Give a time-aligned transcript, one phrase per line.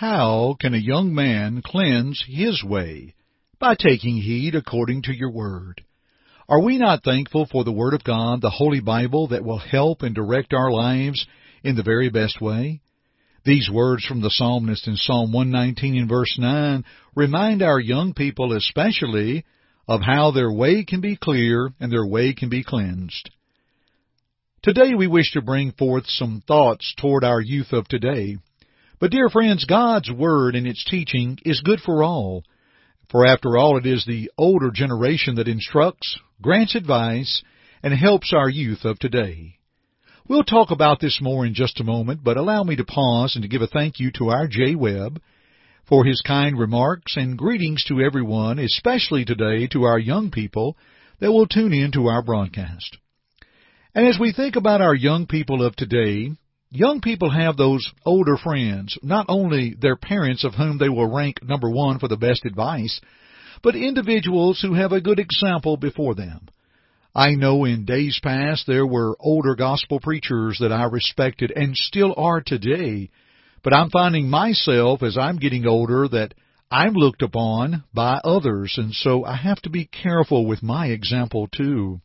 [0.00, 3.12] How can a young man cleanse his way?
[3.58, 5.84] By taking heed according to your word.
[6.48, 10.00] Are we not thankful for the Word of God, the Holy Bible, that will help
[10.00, 11.26] and direct our lives
[11.62, 12.80] in the very best way?
[13.44, 16.82] These words from the psalmist in Psalm 119 and verse 9
[17.14, 19.44] remind our young people especially
[19.86, 23.28] of how their way can be clear and their way can be cleansed.
[24.62, 28.38] Today we wish to bring forth some thoughts toward our youth of today.
[29.00, 32.44] But dear friends, God's Word and its teaching is good for all.
[33.08, 37.42] For after all, it is the older generation that instructs, grants advice,
[37.82, 39.56] and helps our youth of today.
[40.28, 43.42] We'll talk about this more in just a moment, but allow me to pause and
[43.42, 45.20] to give a thank you to our Jay Webb
[45.88, 50.76] for his kind remarks and greetings to everyone, especially today to our young people
[51.20, 52.98] that will tune in to our broadcast.
[53.94, 56.32] And as we think about our young people of today,
[56.72, 61.42] Young people have those older friends, not only their parents of whom they will rank
[61.42, 63.00] number one for the best advice,
[63.60, 66.46] but individuals who have a good example before them.
[67.12, 72.14] I know in days past there were older gospel preachers that I respected and still
[72.16, 73.10] are today,
[73.64, 76.34] but I'm finding myself as I'm getting older that
[76.70, 81.48] I'm looked upon by others, and so I have to be careful with my example
[81.48, 82.00] too.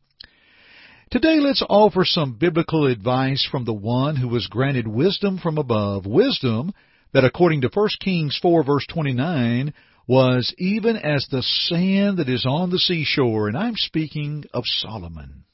[1.15, 6.05] Today let's offer some biblical advice from the one who was granted wisdom from above.
[6.05, 6.73] Wisdom
[7.13, 9.73] that according to 1 Kings 4 verse 29
[10.09, 15.45] was even as the sand that is on the seashore, and I'm speaking of Solomon.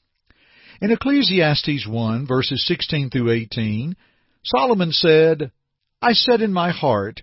[0.80, 3.94] In Ecclesiastes 1 verses 16 through 18,
[4.42, 5.52] Solomon said,
[6.02, 7.22] I said in my heart,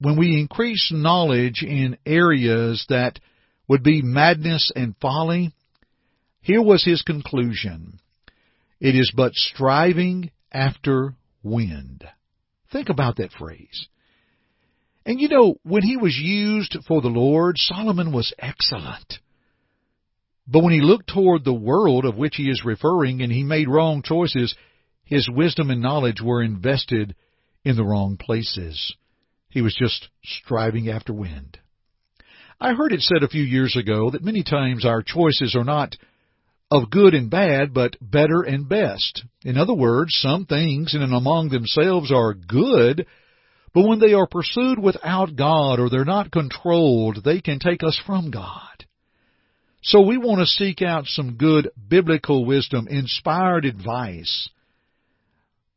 [0.00, 3.20] when we increase knowledge in areas that
[3.68, 5.52] would be madness and folly,
[6.40, 8.00] here was his conclusion.
[8.80, 12.04] It is but striving after wind.
[12.72, 13.88] Think about that phrase.
[15.04, 19.18] And you know, when he was used for the Lord, Solomon was excellent.
[20.46, 23.68] But when he looked toward the world of which he is referring and he made
[23.68, 24.54] wrong choices,
[25.04, 27.14] his wisdom and knowledge were invested
[27.64, 28.94] in the wrong places.
[29.50, 31.58] He was just striving after wind.
[32.60, 35.96] I heard it said a few years ago that many times our choices are not
[36.70, 39.24] of good and bad, but better and best.
[39.44, 43.06] In other words, some things in and among themselves are good,
[43.74, 47.98] but when they are pursued without God or they're not controlled, they can take us
[48.06, 48.84] from God.
[49.82, 54.48] So we want to seek out some good biblical wisdom, inspired advice,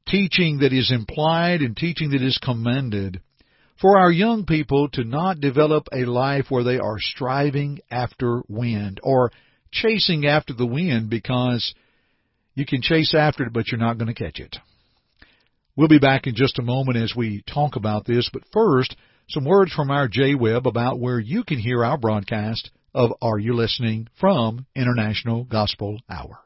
[0.08, 3.22] teaching that is implied and teaching that is commended
[3.80, 9.00] for our young people to not develop a life where they are striving after wind
[9.04, 9.32] or
[9.72, 11.74] chasing after the wind because
[12.56, 14.58] you can chase after it, but you're not going to catch it.
[15.76, 18.96] We'll be back in just a moment as we talk about this, but first,
[19.28, 23.40] some words from our Jay Webb about where you can hear our broadcast of Are
[23.40, 26.38] You Listening from International Gospel Hour.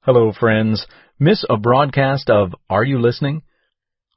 [0.00, 0.84] Hello, friends.
[1.20, 3.42] Miss a broadcast of Are You Listening?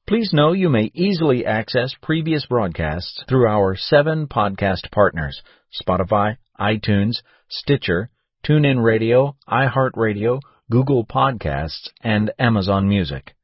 [0.07, 5.41] Please know you may easily access previous broadcasts through our seven podcast partners
[5.81, 8.11] Spotify, iTunes, Stitcher,
[8.47, 13.35] TuneIn Radio, iHeartRadio, Google Podcasts, and Amazon Music.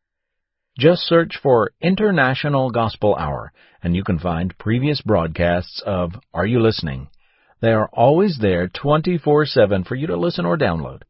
[0.77, 6.59] Just search for International Gospel Hour and you can find previous broadcasts of Are You
[6.59, 7.07] Listening?
[7.59, 11.01] They are always there 24-7 for you to listen or download.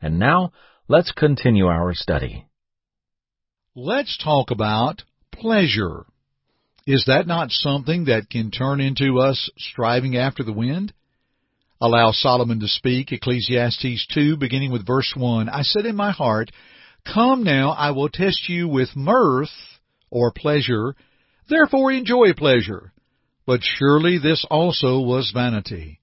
[0.00, 0.52] And now,
[0.88, 2.47] let's continue our study.
[3.80, 6.04] Let's talk about pleasure.
[6.84, 10.92] Is that not something that can turn into us striving after the wind?
[11.80, 15.48] Allow Solomon to speak, Ecclesiastes 2, beginning with verse 1.
[15.48, 16.50] I said in my heart,
[17.06, 19.78] Come now, I will test you with mirth,
[20.10, 20.96] or pleasure,
[21.48, 22.92] Therefore enjoy pleasure.
[23.46, 26.00] But surely this also was vanity.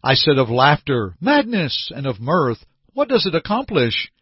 [0.00, 4.12] I said of laughter, madness, and of mirth, what does it accomplish?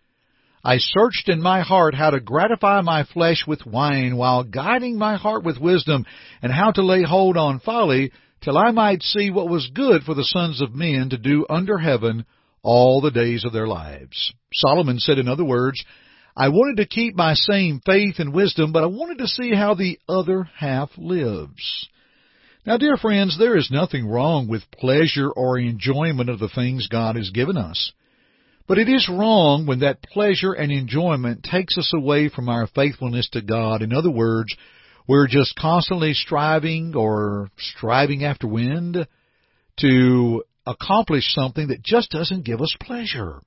[0.65, 5.17] I searched in my heart how to gratify my flesh with wine, while guiding my
[5.17, 6.05] heart with wisdom,
[6.43, 8.11] and how to lay hold on folly,
[8.41, 11.79] till I might see what was good for the sons of men to do under
[11.79, 12.25] heaven
[12.63, 14.33] all the days of their lives.
[14.53, 15.83] Solomon said, in other words,
[16.37, 19.75] I wanted to keep my same faith and wisdom, but I wanted to see how
[19.75, 21.89] the other half lives.
[22.65, 27.17] Now, dear friends, there is nothing wrong with pleasure or enjoyment of the things God
[27.17, 27.93] has given us.
[28.69, 33.29] But it is wrong when that pleasure and enjoyment takes us away from our faithfulness
[33.31, 33.81] to God.
[33.81, 34.55] In other words,
[35.09, 39.09] we're just constantly striving or striving after wind
[39.81, 43.41] to accomplish something that just doesn't give us pleasure.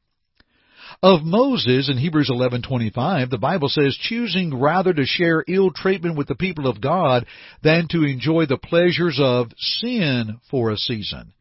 [1.04, 6.28] Of Moses in Hebrews 11:25, the Bible says, "choosing rather to share ill treatment with
[6.28, 7.28] the people of God
[7.62, 11.34] than to enjoy the pleasures of sin for a season."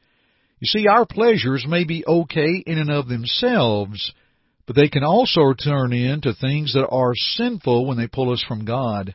[0.60, 4.12] You see, our pleasures may be okay in and of themselves,
[4.66, 8.66] but they can also turn into things that are sinful when they pull us from
[8.66, 9.14] God.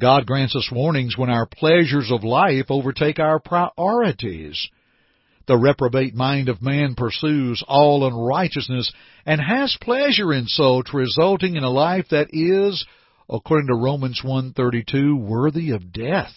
[0.00, 4.68] God grants us warnings when our pleasures of life overtake our priorities.
[5.46, 8.92] The reprobate mind of man pursues all unrighteousness
[9.24, 12.84] and has pleasure in such, resulting in a life that is,
[13.30, 16.34] according to Romans 1.32, worthy of death.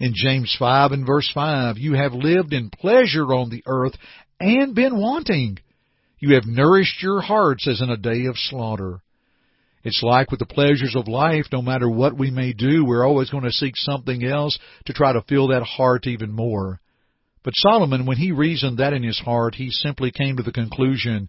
[0.00, 3.92] In James 5 and verse 5, you have lived in pleasure on the earth
[4.40, 5.58] and been wanting.
[6.18, 9.02] You have nourished your hearts as in a day of slaughter.
[9.84, 13.28] It's like with the pleasures of life, no matter what we may do, we're always
[13.28, 16.80] going to seek something else to try to fill that heart even more.
[17.42, 21.28] But Solomon, when he reasoned that in his heart, he simply came to the conclusion,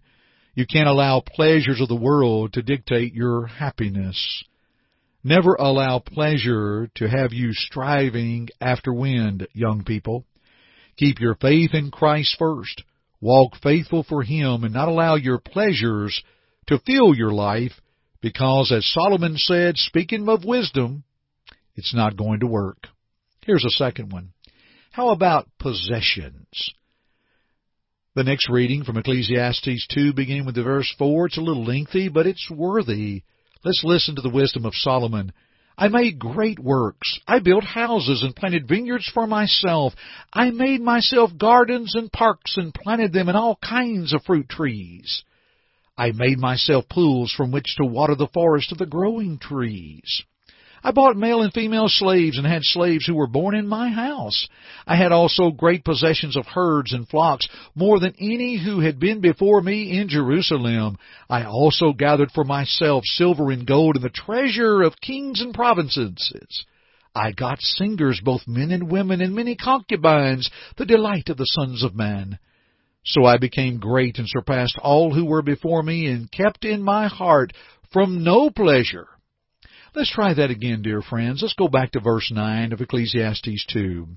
[0.54, 4.44] you can't allow pleasures of the world to dictate your happiness.
[5.24, 10.24] Never allow pleasure to have you striving after wind, young people.
[10.96, 12.82] Keep your faith in Christ first.
[13.20, 16.22] Walk faithful for Him and not allow your pleasures
[16.66, 17.72] to fill your life
[18.20, 21.04] because as Solomon said, speaking of wisdom,
[21.76, 22.88] it's not going to work.
[23.44, 24.32] Here's a second one.
[24.90, 26.72] How about possessions?
[28.14, 32.08] The next reading from Ecclesiastes 2, beginning with the verse 4, it's a little lengthy,
[32.08, 33.22] but it's worthy.
[33.64, 35.32] Let's listen to the wisdom of Solomon.
[35.78, 37.20] I made great works.
[37.26, 39.94] I built houses and planted vineyards for myself.
[40.32, 45.22] I made myself gardens and parks and planted them in all kinds of fruit trees.
[45.96, 50.22] I made myself pools from which to water the forest of the growing trees.
[50.84, 54.48] I bought male and female slaves and had slaves who were born in my house.
[54.84, 57.46] I had also great possessions of herds and flocks,
[57.76, 60.98] more than any who had been before me in Jerusalem.
[61.30, 66.64] I also gathered for myself silver and gold and the treasure of kings and provinces.
[67.14, 71.84] I got singers, both men and women, and many concubines, the delight of the sons
[71.84, 72.40] of men.
[73.04, 77.06] So I became great and surpassed all who were before me, and kept in my
[77.06, 77.52] heart
[77.92, 79.08] from no pleasure
[79.94, 81.42] Let's try that again, dear friends.
[81.42, 84.08] Let's go back to verse 9 of Ecclesiastes 2.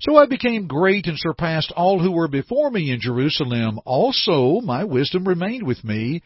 [0.00, 3.78] So I became great and surpassed all who were before me in Jerusalem.
[3.84, 6.22] Also my wisdom remained with me,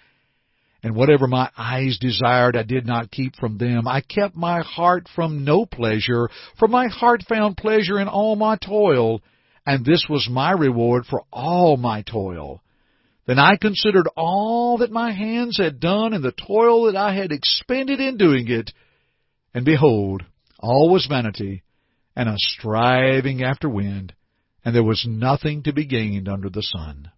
[0.84, 3.88] and whatever my eyes desired I did not keep from them.
[3.88, 8.56] I kept my heart from no pleasure, for my heart found pleasure in all my
[8.56, 9.20] toil,
[9.66, 12.62] and this was my reward for all my toil.
[13.26, 17.32] Then I considered all that my hands had done and the toil that I had
[17.32, 18.72] expended in doing it,
[19.52, 20.24] and behold,
[20.60, 21.64] all was vanity
[22.14, 24.14] and a striving after wind,
[24.64, 27.10] and there was nothing to be gained under the sun.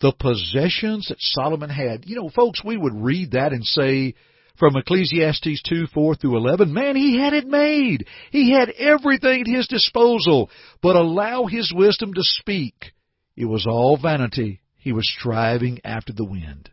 [0.00, 4.14] The possessions that Solomon had, you know, folks, we would read that and say,
[4.58, 8.06] from Ecclesiastes 2, 4 through 11, man, he had it made.
[8.30, 10.50] He had everything at his disposal,
[10.82, 12.92] but allow his wisdom to speak.
[13.36, 16.68] It was all vanity he was striving after the wind.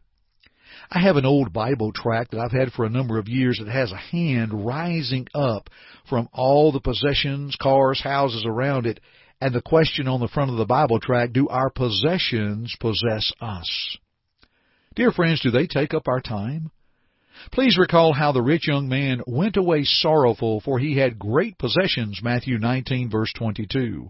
[0.89, 3.71] I have an old Bible tract that I've had for a number of years that
[3.71, 5.69] has a hand rising up
[6.09, 8.99] from all the possessions, cars, houses around it,
[9.39, 13.97] and the question on the front of the Bible tract, do our possessions possess us?
[14.95, 16.71] Dear friends, do they take up our time?
[17.51, 22.21] Please recall how the rich young man went away sorrowful, for he had great possessions,
[22.23, 24.09] Matthew 19 verse 22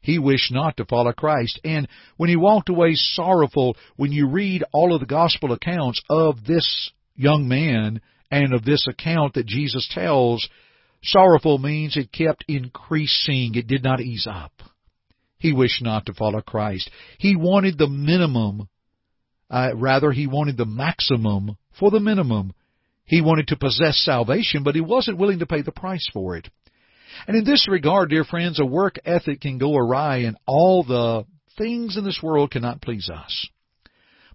[0.00, 1.60] he wished not to follow Christ.
[1.64, 6.44] And when he walked away sorrowful, when you read all of the gospel accounts of
[6.44, 8.00] this young man
[8.30, 10.48] and of this account that Jesus tells,
[11.02, 13.54] sorrowful means it kept increasing.
[13.54, 14.52] It did not ease up.
[15.38, 16.90] He wished not to follow Christ.
[17.18, 18.68] He wanted the minimum.
[19.50, 22.52] Uh, rather, he wanted the maximum for the minimum.
[23.04, 26.48] He wanted to possess salvation, but he wasn't willing to pay the price for it.
[27.26, 31.24] And in this regard, dear friends, a work ethic can go awry and all the
[31.58, 33.48] things in this world cannot please us.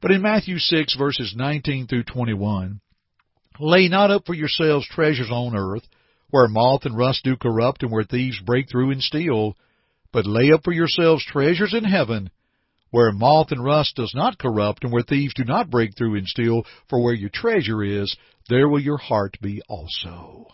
[0.01, 2.81] But in Matthew 6 verses 19 through 21,
[3.59, 5.88] lay not up for yourselves treasures on earth,
[6.31, 9.55] where moth and rust do corrupt and where thieves break through and steal,
[10.11, 12.31] but lay up for yourselves treasures in heaven,
[12.89, 16.27] where moth and rust does not corrupt and where thieves do not break through and
[16.27, 18.15] steal, for where your treasure is,
[18.50, 20.47] there will your heart be also.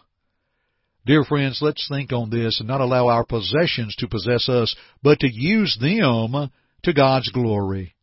[1.08, 5.22] Dear friends, let's think on this and not allow our possessions to possess us, but
[5.22, 6.52] to use them
[6.84, 7.96] to God's glory.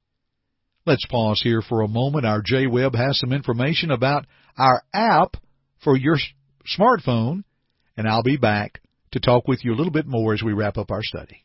[0.86, 2.24] Let's pause here for a moment.
[2.24, 4.24] Our Jay Webb has some information about
[4.56, 5.36] our app
[5.82, 6.16] for your
[6.66, 7.44] smartphone,
[7.94, 8.80] and I'll be back
[9.12, 11.44] to talk with you a little bit more as we wrap up our study.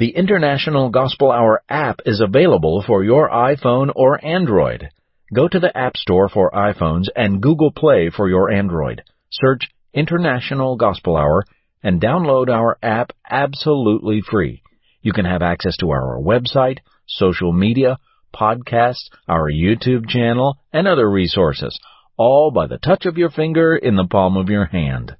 [0.00, 4.88] The International Gospel Hour app is available for your iPhone or Android.
[5.32, 9.02] Go to the App Store for iPhones and Google Play for your Android.
[9.30, 11.44] Search International Gospel Hour
[11.82, 14.62] and download our app absolutely free.
[15.02, 17.98] You can have access to our website, social media,
[18.34, 21.78] podcasts, our YouTube channel, and other resources,
[22.16, 25.16] all by the touch of your finger in the palm of your hand.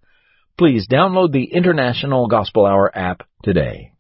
[0.59, 3.93] Please download the International Gospel Hour app today.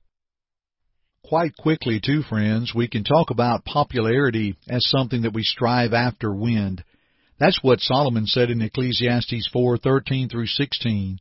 [1.24, 6.34] Quite quickly, too, friends, we can talk about popularity as something that we strive after
[6.34, 6.84] wind.
[7.40, 11.18] That's what Solomon said in Ecclesiastes 4:13 through 16.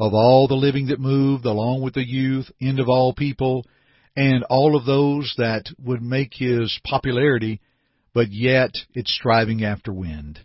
[0.00, 3.64] Of all the living that moved, along with the youth, end of all people,
[4.16, 7.60] and all of those that would make his popularity,
[8.12, 10.40] but yet it's striving after wind.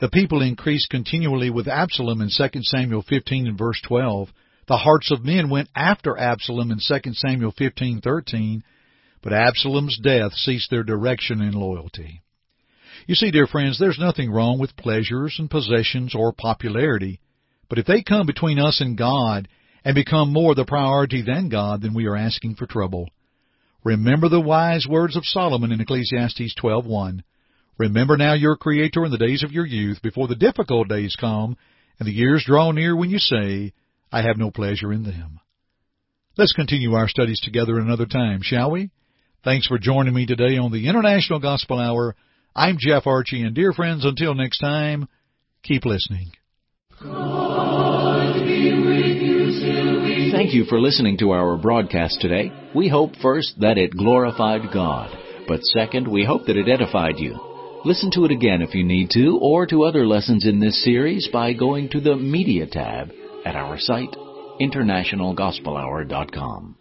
[0.00, 4.32] The people increased continually with Absalom in 2 Samuel 15 and verse 12.
[4.66, 8.62] The hearts of men went after Absalom in 2 Samuel 15:13,
[9.22, 12.22] but Absalom's death ceased their direction and loyalty.
[13.06, 17.20] You see, dear friends, there's nothing wrong with pleasures and possessions or popularity,
[17.68, 19.48] but if they come between us and God
[19.84, 23.08] and become more the priority than God, then we are asking for trouble.
[23.84, 27.22] Remember the wise words of Solomon in Ecclesiastes 12:1.
[27.78, 31.56] Remember now your Creator in the days of your youth, before the difficult days come,
[31.98, 33.72] and the years draw near when you say,
[34.10, 35.38] I have no pleasure in them.
[36.36, 38.90] Let's continue our studies together another time, shall we?
[39.44, 42.16] Thanks for joining me today on the International Gospel Hour.
[42.58, 45.06] I'm Jeff Archie, and dear friends, until next time,
[45.62, 46.32] keep listening.
[50.32, 52.50] Thank you for listening to our broadcast today.
[52.74, 57.38] We hope first that it glorified God, but second, we hope that it edified you.
[57.84, 61.28] Listen to it again if you need to, or to other lessons in this series
[61.32, 63.12] by going to the Media tab
[63.44, 64.16] at our site,
[64.60, 66.77] internationalgospelhour.com.